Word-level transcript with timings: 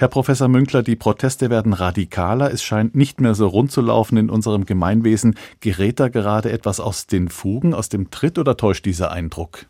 Herr 0.00 0.08
Professor 0.08 0.48
Münkler, 0.48 0.82
die 0.82 0.96
Proteste 0.96 1.50
werden 1.50 1.74
radikaler. 1.74 2.50
Es 2.50 2.62
scheint 2.62 2.94
nicht 2.94 3.20
mehr 3.20 3.34
so 3.34 3.46
rund 3.46 3.70
zu 3.70 3.82
laufen 3.82 4.16
in 4.16 4.30
unserem 4.30 4.64
Gemeinwesen. 4.64 5.34
Gerät 5.60 6.00
da 6.00 6.08
gerade 6.08 6.50
etwas 6.50 6.80
aus 6.80 7.06
den 7.06 7.28
Fugen, 7.28 7.74
aus 7.74 7.90
dem 7.90 8.10
Tritt 8.10 8.38
oder 8.38 8.56
täuscht 8.56 8.86
dieser 8.86 9.10
Eindruck? 9.10 9.66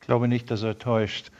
glaube 0.00 0.26
nicht, 0.26 0.50
dass 0.50 0.64
er 0.64 0.80
täuscht. 0.80 1.30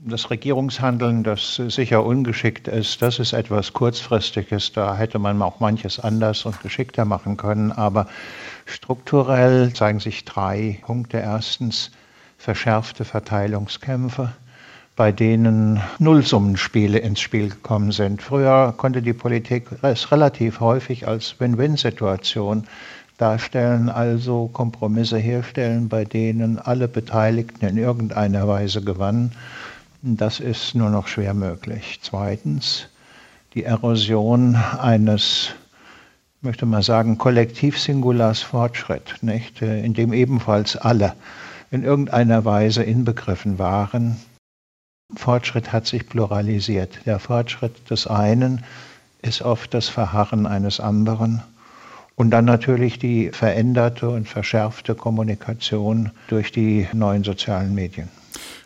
Das 0.00 0.28
Regierungshandeln, 0.28 1.22
das 1.22 1.54
sicher 1.54 2.04
ungeschickt 2.04 2.66
ist, 2.66 3.00
das 3.00 3.20
ist 3.20 3.32
etwas 3.32 3.72
Kurzfristiges. 3.74 4.72
Da 4.72 4.96
hätte 4.96 5.20
man 5.20 5.40
auch 5.40 5.60
manches 5.60 6.00
anders 6.00 6.46
und 6.46 6.60
geschickter 6.60 7.04
machen 7.04 7.36
können. 7.36 7.70
Aber 7.70 8.08
strukturell 8.66 9.72
zeigen 9.72 10.00
sich 10.00 10.24
drei 10.24 10.80
Punkte. 10.82 11.18
Erstens 11.18 11.92
verschärfte 12.38 13.04
Verteilungskämpfe 13.04 14.32
bei 14.98 15.12
denen 15.12 15.80
Nullsummenspiele 16.00 16.98
ins 16.98 17.20
Spiel 17.20 17.50
gekommen 17.50 17.92
sind. 17.92 18.20
Früher 18.20 18.74
konnte 18.76 19.00
die 19.00 19.12
Politik 19.12 19.68
es 19.82 20.10
relativ 20.10 20.58
häufig 20.58 21.06
als 21.06 21.38
Win-Win-Situation 21.38 22.64
darstellen, 23.16 23.90
also 23.90 24.48
Kompromisse 24.48 25.16
herstellen, 25.16 25.88
bei 25.88 26.04
denen 26.04 26.58
alle 26.58 26.88
Beteiligten 26.88 27.64
in 27.64 27.78
irgendeiner 27.78 28.48
Weise 28.48 28.82
gewannen. 28.82 29.30
Das 30.02 30.40
ist 30.40 30.74
nur 30.74 30.90
noch 30.90 31.06
schwer 31.06 31.32
möglich. 31.32 32.00
Zweitens 32.02 32.88
die 33.54 33.62
Erosion 33.62 34.56
eines, 34.56 35.50
möchte 36.40 36.66
man 36.66 36.82
sagen, 36.82 37.18
Kollektivsingulars 37.18 38.42
Fortschritt, 38.42 39.14
nicht? 39.20 39.62
in 39.62 39.94
dem 39.94 40.12
ebenfalls 40.12 40.76
alle 40.76 41.12
in 41.70 41.84
irgendeiner 41.84 42.44
Weise 42.44 42.82
inbegriffen 42.82 43.60
waren. 43.60 44.16
Fortschritt 45.16 45.72
hat 45.72 45.86
sich 45.86 46.06
pluralisiert. 46.06 47.00
Der 47.06 47.18
Fortschritt 47.18 47.90
des 47.90 48.06
einen 48.06 48.64
ist 49.22 49.42
oft 49.42 49.72
das 49.72 49.88
Verharren 49.88 50.46
eines 50.46 50.80
anderen. 50.80 51.42
Und 52.14 52.30
dann 52.30 52.44
natürlich 52.44 52.98
die 52.98 53.30
veränderte 53.30 54.10
und 54.10 54.28
verschärfte 54.28 54.94
Kommunikation 54.94 56.10
durch 56.28 56.52
die 56.52 56.88
neuen 56.92 57.24
sozialen 57.24 57.74
Medien. 57.74 58.08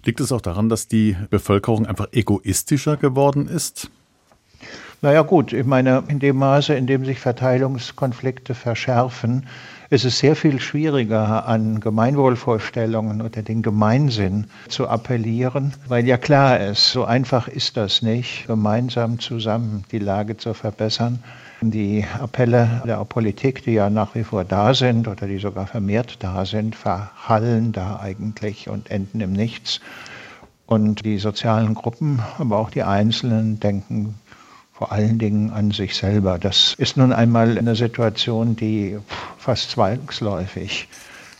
Liegt 0.04 0.20
es 0.20 0.32
auch 0.32 0.40
daran, 0.40 0.68
dass 0.68 0.88
die 0.88 1.16
Bevölkerung 1.30 1.86
einfach 1.86 2.08
egoistischer 2.12 2.96
geworden 2.96 3.46
ist? 3.46 3.90
Naja 5.04 5.22
gut, 5.22 5.52
ich 5.52 5.66
meine, 5.66 6.04
in 6.06 6.20
dem 6.20 6.36
Maße, 6.36 6.74
in 6.74 6.86
dem 6.86 7.04
sich 7.04 7.18
Verteilungskonflikte 7.18 8.54
verschärfen, 8.54 9.48
ist 9.90 10.04
es 10.04 10.20
sehr 10.20 10.36
viel 10.36 10.60
schwieriger, 10.60 11.48
an 11.48 11.80
Gemeinwohlvorstellungen 11.80 13.20
oder 13.20 13.42
den 13.42 13.62
Gemeinsinn 13.62 14.46
zu 14.68 14.88
appellieren, 14.88 15.74
weil 15.88 16.06
ja 16.06 16.18
klar 16.18 16.60
ist, 16.60 16.92
so 16.92 17.04
einfach 17.04 17.48
ist 17.48 17.76
das 17.76 18.02
nicht, 18.02 18.46
gemeinsam 18.46 19.18
zusammen 19.18 19.82
die 19.90 19.98
Lage 19.98 20.36
zu 20.36 20.54
verbessern. 20.54 21.18
Die 21.62 22.04
Appelle 22.20 22.82
der 22.86 23.04
Politik, 23.04 23.64
die 23.64 23.72
ja 23.72 23.90
nach 23.90 24.14
wie 24.14 24.22
vor 24.22 24.44
da 24.44 24.72
sind 24.72 25.08
oder 25.08 25.26
die 25.26 25.38
sogar 25.38 25.66
vermehrt 25.66 26.18
da 26.20 26.46
sind, 26.46 26.76
verhallen 26.76 27.72
da 27.72 27.98
eigentlich 27.98 28.68
und 28.68 28.88
enden 28.88 29.20
im 29.20 29.32
Nichts. 29.32 29.80
Und 30.66 31.04
die 31.04 31.18
sozialen 31.18 31.74
Gruppen, 31.74 32.20
aber 32.38 32.56
auch 32.58 32.70
die 32.70 32.84
Einzelnen 32.84 33.58
denken 33.58 34.14
vor 34.72 34.92
allen 34.92 35.18
Dingen 35.18 35.50
an 35.50 35.70
sich 35.70 35.94
selber. 35.94 36.38
Das 36.38 36.74
ist 36.78 36.96
nun 36.96 37.12
einmal 37.12 37.58
eine 37.58 37.76
Situation, 37.76 38.56
die 38.56 38.98
fast 39.38 39.70
zwangsläufig 39.70 40.88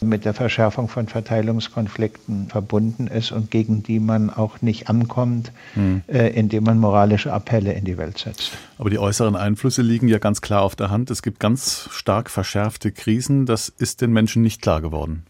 mit 0.04 0.24
der 0.24 0.34
Verschärfung 0.34 0.88
von 0.88 1.06
Verteilungskonflikten 1.06 2.48
verbunden 2.48 3.06
ist 3.06 3.32
und 3.32 3.50
gegen 3.50 3.82
die 3.82 4.00
man 4.00 4.30
auch 4.30 4.60
nicht 4.60 4.88
ankommt, 4.88 5.52
hm. 5.74 6.02
äh, 6.08 6.28
indem 6.28 6.64
man 6.64 6.78
moralische 6.78 7.32
Appelle 7.32 7.72
in 7.72 7.84
die 7.84 7.98
Welt 7.98 8.18
setzt. 8.18 8.52
Aber 8.78 8.90
die 8.90 8.98
äußeren 8.98 9.36
Einflüsse 9.36 9.82
liegen 9.82 10.08
ja 10.08 10.18
ganz 10.18 10.40
klar 10.40 10.62
auf 10.62 10.76
der 10.76 10.90
Hand. 10.90 11.10
Es 11.10 11.22
gibt 11.22 11.40
ganz 11.40 11.88
stark 11.92 12.30
verschärfte 12.30 12.92
Krisen. 12.92 13.46
Das 13.46 13.68
ist 13.68 14.00
den 14.00 14.12
Menschen 14.12 14.42
nicht 14.42 14.60
klar 14.60 14.80
geworden. 14.80 15.24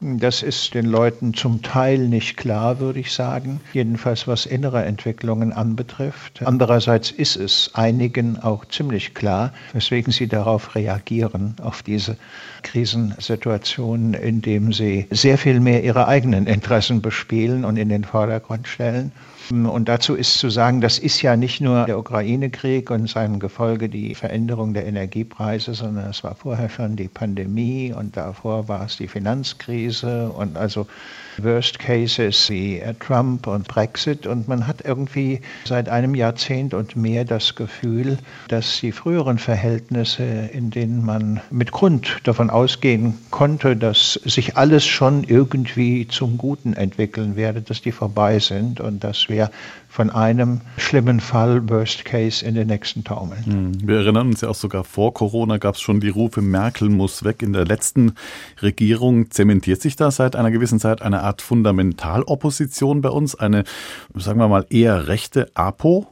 Das 0.00 0.42
ist 0.42 0.74
den 0.74 0.84
Leuten 0.84 1.32
zum 1.32 1.62
Teil 1.62 1.96
nicht 2.06 2.36
klar, 2.36 2.80
würde 2.80 3.00
ich 3.00 3.12
sagen. 3.14 3.60
Jedenfalls 3.72 4.28
was 4.28 4.44
innere 4.44 4.84
Entwicklungen 4.84 5.54
anbetrifft. 5.54 6.42
Andererseits 6.44 7.10
ist 7.10 7.36
es 7.36 7.70
einigen 7.72 8.38
auch 8.38 8.66
ziemlich 8.66 9.14
klar, 9.14 9.54
weswegen 9.72 10.12
sie 10.12 10.26
darauf 10.26 10.74
reagieren, 10.74 11.56
auf 11.62 11.82
diese 11.82 12.18
Krisensituationen, 12.62 14.12
indem 14.12 14.74
sie 14.74 15.06
sehr 15.10 15.38
viel 15.38 15.60
mehr 15.60 15.82
ihre 15.82 16.06
eigenen 16.08 16.46
Interessen 16.46 17.00
bespielen 17.00 17.64
und 17.64 17.78
in 17.78 17.88
den 17.88 18.04
Vordergrund 18.04 18.68
stellen 18.68 19.12
und 19.50 19.88
dazu 19.88 20.14
ist 20.14 20.38
zu 20.38 20.50
sagen, 20.50 20.80
das 20.80 20.98
ist 20.98 21.22
ja 21.22 21.36
nicht 21.36 21.60
nur 21.60 21.84
der 21.84 21.98
Ukraine-Krieg 21.98 22.90
und 22.90 23.08
seinem 23.08 23.38
Gefolge 23.38 23.88
die 23.88 24.14
Veränderung 24.14 24.74
der 24.74 24.86
Energiepreise, 24.86 25.74
sondern 25.74 26.10
es 26.10 26.24
war 26.24 26.34
vorher 26.34 26.68
schon 26.68 26.96
die 26.96 27.08
Pandemie 27.08 27.92
und 27.92 28.16
davor 28.16 28.68
war 28.68 28.84
es 28.86 28.96
die 28.96 29.08
Finanzkrise 29.08 30.30
und 30.30 30.56
also 30.56 30.86
Worst 31.38 31.78
Cases 31.78 32.48
wie 32.48 32.82
Trump 32.98 33.46
und 33.46 33.68
Brexit. 33.68 34.26
Und 34.26 34.48
man 34.48 34.66
hat 34.66 34.82
irgendwie 34.84 35.40
seit 35.64 35.88
einem 35.88 36.14
Jahrzehnt 36.14 36.72
und 36.74 36.96
mehr 36.96 37.24
das 37.24 37.54
Gefühl, 37.54 38.18
dass 38.48 38.80
die 38.80 38.90
früheren 38.90 39.38
Verhältnisse, 39.38 40.24
in 40.24 40.70
denen 40.70 41.04
man 41.04 41.40
mit 41.50 41.72
Grund 41.72 42.18
davon 42.24 42.50
ausgehen 42.50 43.18
konnte, 43.30 43.76
dass 43.76 44.14
sich 44.24 44.56
alles 44.56 44.86
schon 44.86 45.24
irgendwie 45.24 46.08
zum 46.08 46.38
Guten 46.38 46.72
entwickeln 46.72 47.36
werde, 47.36 47.60
dass 47.60 47.82
die 47.82 47.92
vorbei 47.92 48.38
sind 48.38 48.80
und 48.80 49.04
dass 49.04 49.28
wir 49.28 49.35
von 49.88 50.10
einem 50.10 50.60
schlimmen 50.76 51.20
Fall, 51.20 51.68
Worst 51.70 52.04
Case, 52.04 52.44
in 52.44 52.54
den 52.54 52.66
nächsten 52.66 53.02
taumeln. 53.02 53.44
Hm. 53.46 53.88
Wir 53.88 53.98
erinnern 53.98 54.28
uns 54.28 54.42
ja 54.42 54.50
auch 54.50 54.54
sogar 54.54 54.84
vor 54.84 55.14
Corona 55.14 55.56
gab 55.56 55.76
es 55.76 55.80
schon 55.80 56.00
die 56.00 56.10
Rufe, 56.10 56.42
Merkel 56.42 56.90
muss 56.90 57.24
weg. 57.24 57.42
In 57.42 57.54
der 57.54 57.64
letzten 57.64 58.12
Regierung 58.60 59.30
zementiert 59.30 59.80
sich 59.80 59.96
da 59.96 60.10
seit 60.10 60.36
einer 60.36 60.50
gewissen 60.50 60.80
Zeit 60.80 61.00
eine 61.00 61.22
Art 61.22 61.40
Fundamentalopposition 61.40 63.00
bei 63.00 63.08
uns, 63.08 63.34
eine, 63.34 63.64
sagen 64.14 64.38
wir 64.38 64.48
mal, 64.48 64.66
eher 64.68 65.08
rechte 65.08 65.50
APO. 65.54 66.06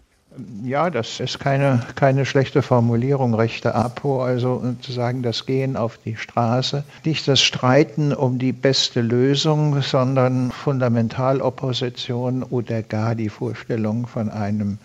Ja, 0.64 0.90
das 0.90 1.20
ist 1.20 1.38
keine, 1.38 1.86
keine 1.94 2.26
schlechte 2.26 2.62
Formulierung, 2.62 3.34
rechte 3.34 3.74
APO, 3.74 4.22
also 4.22 4.74
zu 4.80 4.90
sagen, 4.90 5.22
das 5.22 5.46
Gehen 5.46 5.76
auf 5.76 5.98
die 6.04 6.16
Straße. 6.16 6.82
Nicht 7.04 7.28
das 7.28 7.40
Streiten 7.40 8.12
um 8.12 8.38
die 8.38 8.52
beste 8.52 9.00
Lösung, 9.00 9.80
sondern 9.82 10.50
Fundamentalopposition 10.50 12.42
oder 12.42 12.82
gar 12.82 13.14
die 13.14 13.28
Vorstellung 13.28 14.08
von 14.08 14.28
einem 14.28 14.78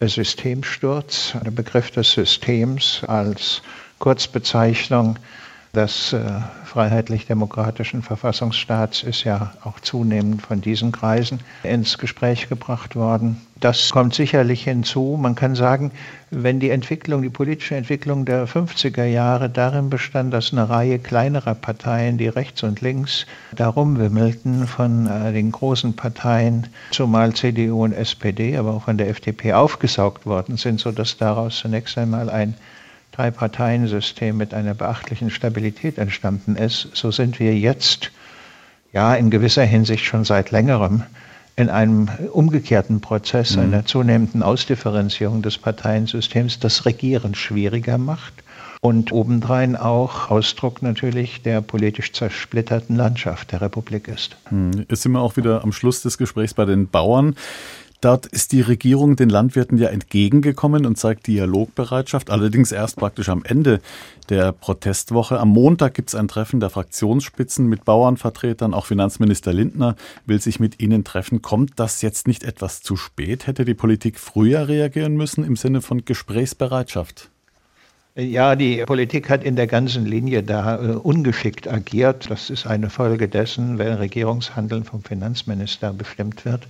Systemsturz, 0.00 1.34
der 1.42 1.52
Begriff 1.52 1.90
des 1.90 2.12
Systems 2.12 3.02
als 3.06 3.62
Kurzbezeichnung 3.98 5.16
des 5.74 6.12
äh, 6.12 6.20
freiheitlich-demokratischen 6.66 8.02
Verfassungsstaats 8.02 9.02
ist 9.02 9.24
ja 9.24 9.52
auch 9.64 9.80
zunehmend 9.80 10.42
von 10.42 10.60
diesen 10.60 10.92
Kreisen 10.92 11.40
ins 11.62 11.96
Gespräch 11.96 12.50
gebracht 12.50 12.94
worden. 12.94 13.40
Das 13.58 13.90
kommt 13.90 14.12
sicherlich 14.12 14.64
hinzu. 14.64 15.16
Man 15.18 15.34
kann 15.34 15.54
sagen, 15.54 15.92
wenn 16.30 16.60
die 16.60 16.68
Entwicklung, 16.68 17.22
die 17.22 17.30
politische 17.30 17.76
Entwicklung 17.76 18.26
der 18.26 18.46
50er 18.46 19.04
Jahre 19.04 19.48
darin 19.48 19.88
bestand, 19.88 20.34
dass 20.34 20.52
eine 20.52 20.68
Reihe 20.68 20.98
kleinerer 20.98 21.54
Parteien, 21.54 22.18
die 22.18 22.28
rechts 22.28 22.62
und 22.64 22.82
links 22.82 23.24
darum 23.54 23.98
wimmelten, 23.98 24.66
von 24.66 25.06
äh, 25.06 25.32
den 25.32 25.52
großen 25.52 25.96
Parteien, 25.96 26.66
zumal 26.90 27.32
CDU 27.32 27.84
und 27.84 27.92
SPD, 27.92 28.58
aber 28.58 28.72
auch 28.72 28.84
von 28.84 28.98
der 28.98 29.08
FDP 29.08 29.54
aufgesaugt 29.54 30.26
worden 30.26 30.58
sind, 30.58 30.80
sodass 30.80 31.16
daraus 31.16 31.58
zunächst 31.58 31.96
einmal 31.96 32.28
ein 32.28 32.54
Drei-Parteien-System 33.12 34.36
mit 34.36 34.54
einer 34.54 34.74
beachtlichen 34.74 35.30
Stabilität 35.30 35.98
entstanden 35.98 36.56
ist, 36.56 36.88
so 36.94 37.10
sind 37.10 37.38
wir 37.38 37.56
jetzt 37.56 38.10
ja 38.92 39.14
in 39.14 39.30
gewisser 39.30 39.64
Hinsicht 39.64 40.04
schon 40.04 40.24
seit 40.24 40.50
längerem 40.50 41.04
in 41.56 41.68
einem 41.68 42.08
umgekehrten 42.32 43.00
Prozess 43.00 43.56
mhm. 43.56 43.62
einer 43.62 43.86
zunehmenden 43.86 44.42
Ausdifferenzierung 44.42 45.42
des 45.42 45.58
Parteiensystems 45.58 46.58
das 46.58 46.86
Regieren 46.86 47.34
schwieriger 47.34 47.98
macht 47.98 48.32
und 48.80 49.12
obendrein 49.12 49.76
auch 49.76 50.30
Ausdruck 50.30 50.82
natürlich 50.82 51.42
der 51.42 51.60
politisch 51.60 52.12
zersplitterten 52.12 52.96
Landschaft 52.96 53.52
der 53.52 53.60
Republik 53.60 54.08
ist. 54.08 54.36
Mhm. 54.50 54.86
Jetzt 54.88 55.02
sind 55.02 55.12
wir 55.12 55.20
auch 55.20 55.36
wieder 55.36 55.62
am 55.62 55.72
Schluss 55.72 56.02
des 56.02 56.18
Gesprächs 56.18 56.54
bei 56.54 56.64
den 56.64 56.88
Bauern. 56.88 57.36
Dort 58.02 58.26
ist 58.26 58.50
die 58.50 58.62
Regierung 58.62 59.14
den 59.14 59.28
Landwirten 59.28 59.78
ja 59.78 59.88
entgegengekommen 59.88 60.86
und 60.86 60.98
zeigt 60.98 61.28
Dialogbereitschaft, 61.28 62.30
allerdings 62.30 62.72
erst 62.72 62.96
praktisch 62.96 63.28
am 63.28 63.44
Ende 63.44 63.80
der 64.28 64.50
Protestwoche. 64.50 65.38
Am 65.38 65.50
Montag 65.50 65.94
gibt 65.94 66.08
es 66.08 66.16
ein 66.16 66.26
Treffen 66.26 66.58
der 66.58 66.70
Fraktionsspitzen 66.70 67.68
mit 67.68 67.84
Bauernvertretern. 67.84 68.74
Auch 68.74 68.86
Finanzminister 68.86 69.52
Lindner 69.52 69.94
will 70.26 70.40
sich 70.40 70.58
mit 70.58 70.82
ihnen 70.82 71.04
treffen. 71.04 71.42
Kommt 71.42 71.74
das 71.76 72.02
jetzt 72.02 72.26
nicht 72.26 72.42
etwas 72.42 72.82
zu 72.82 72.96
spät? 72.96 73.46
Hätte 73.46 73.64
die 73.64 73.74
Politik 73.74 74.18
früher 74.18 74.66
reagieren 74.66 75.14
müssen 75.14 75.44
im 75.44 75.54
Sinne 75.54 75.80
von 75.80 76.04
Gesprächsbereitschaft? 76.04 77.31
Ja, 78.14 78.56
die 78.56 78.84
Politik 78.84 79.30
hat 79.30 79.42
in 79.42 79.56
der 79.56 79.66
ganzen 79.66 80.04
Linie 80.04 80.42
da 80.42 80.76
äh, 80.76 80.88
ungeschickt 80.96 81.66
agiert. 81.66 82.30
Das 82.30 82.50
ist 82.50 82.66
eine 82.66 82.90
Folge 82.90 83.26
dessen, 83.26 83.78
wenn 83.78 83.94
Regierungshandeln 83.94 84.84
vom 84.84 85.02
Finanzminister 85.02 85.94
bestimmt 85.94 86.44
wird 86.44 86.66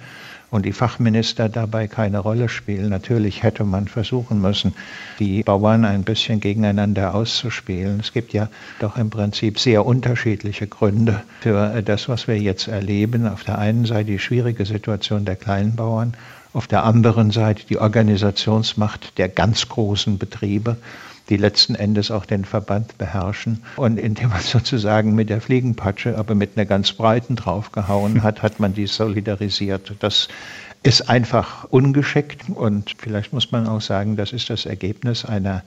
und 0.53 0.65
die 0.65 0.73
Fachminister 0.73 1.49
dabei 1.49 1.89
keine 1.89 2.21
Rolle 2.21 2.49
spielen. 2.49 2.91
Natürlich 2.91 3.43
hätte 3.43 3.65
man 3.65 3.89
versuchen 3.89 4.41
müssen, 4.41 4.73
die 5.19 5.43
Bauern 5.43 5.85
ein 5.85 6.05
bisschen 6.05 6.39
gegeneinander 6.39 7.13
auszuspielen. 7.13 7.99
Es 7.99 8.13
gibt 8.13 8.33
ja 8.33 8.49
doch 8.79 8.97
im 8.97 9.11
Prinzip 9.11 9.59
sehr 9.59 9.85
unterschiedliche 9.85 10.69
Gründe 10.69 11.25
für 11.41 11.83
das, 11.83 12.09
was 12.09 12.29
wir 12.29 12.39
jetzt 12.39 12.69
erleben. 12.69 13.27
Auf 13.27 13.43
der 13.43 13.59
einen 13.59 13.85
Seite 13.85 14.13
die 14.13 14.21
schwierige 14.21 14.65
Situation 14.65 15.25
der 15.25 15.35
Kleinbauern, 15.35 16.15
auf 16.53 16.69
der 16.69 16.85
anderen 16.85 17.33
Seite 17.33 17.65
die 17.69 17.79
Organisationsmacht 17.79 19.19
der 19.19 19.29
ganz 19.29 19.69
großen 19.69 20.19
Betriebe 20.19 20.77
die 21.29 21.37
letzten 21.37 21.75
Endes 21.75 22.11
auch 22.11 22.27
den 22.27 22.45
Verband 22.45 22.99
beherrschen. 22.99 23.63
Und 23.77 23.99
indem 23.99 24.31
man 24.31 24.41
sozusagen 24.43 25.15
mit 25.15 25.31
der 25.31 25.41
Fliegenpatsche, 25.41 26.19
aber 26.19 26.35
mit 26.35 26.57
einer 26.57 26.67
ganz 26.67 26.93
breiten 26.93 27.37
draufgehauen 27.37 28.23
hat, 28.23 28.43
hat 28.43 28.61
man 28.61 28.75
die 28.75 28.87
solidarisiert. 28.87 29.95
Das 30.01 30.29
ist 30.83 31.09
einfach 31.09 31.65
ungeschickt 31.65 32.51
und 32.53 32.95
vielleicht 32.99 33.33
muss 33.33 33.53
man 33.53 33.69
auch 33.69 33.81
sagen, 33.81 34.17
das 34.17 34.33
ist 34.33 34.51
das 34.51 34.67
Ergebnis 34.67 35.25
einer 35.25 35.63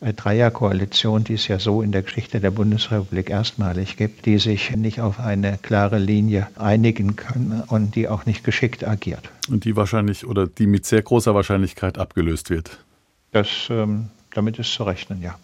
Dreierkoalition, 0.00 1.24
die 1.24 1.34
es 1.34 1.46
ja 1.48 1.58
so 1.58 1.82
in 1.82 1.92
der 1.92 2.02
Geschichte 2.02 2.40
der 2.40 2.50
Bundesrepublik 2.50 3.28
erstmalig 3.28 3.98
gibt, 3.98 4.24
die 4.24 4.38
sich 4.38 4.74
nicht 4.74 5.00
auf 5.00 5.20
eine 5.20 5.58
klare 5.60 5.98
Linie 5.98 6.46
einigen 6.56 7.16
kann 7.16 7.64
und 7.66 7.94
die 7.96 8.08
auch 8.08 8.24
nicht 8.24 8.42
geschickt 8.42 8.86
agiert. 8.86 9.30
Und 9.50 9.64
die 9.64 9.76
wahrscheinlich 9.76 10.26
oder 10.26 10.46
die 10.46 10.66
mit 10.66 10.86
sehr 10.86 11.02
großer 11.02 11.34
Wahrscheinlichkeit 11.34 11.98
abgelöst 11.98 12.48
wird. 12.48 12.78
Das 13.32 13.48
ähm, 13.68 14.08
damit 14.30 14.58
ist 14.58 14.72
zu 14.72 14.84
rechnen, 14.84 15.22
ja. 15.22 15.38